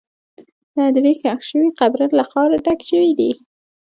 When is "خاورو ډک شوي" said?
2.29-3.11